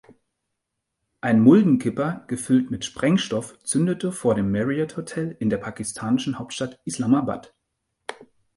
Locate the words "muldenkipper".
1.41-2.23